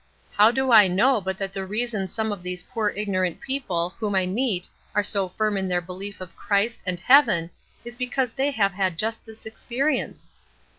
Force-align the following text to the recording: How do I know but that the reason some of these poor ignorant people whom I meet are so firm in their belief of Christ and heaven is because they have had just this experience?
How 0.31 0.49
do 0.49 0.71
I 0.71 0.87
know 0.87 1.21
but 1.21 1.37
that 1.37 1.53
the 1.53 1.63
reason 1.63 2.07
some 2.07 2.31
of 2.31 2.41
these 2.41 2.63
poor 2.63 2.89
ignorant 2.89 3.39
people 3.39 3.91
whom 3.99 4.15
I 4.15 4.25
meet 4.25 4.67
are 4.95 5.03
so 5.03 5.29
firm 5.29 5.57
in 5.57 5.67
their 5.67 5.79
belief 5.79 6.19
of 6.21 6.35
Christ 6.35 6.81
and 6.87 6.99
heaven 6.99 7.51
is 7.85 7.95
because 7.97 8.33
they 8.33 8.49
have 8.49 8.71
had 8.71 8.97
just 8.97 9.23
this 9.27 9.45
experience? 9.45 10.31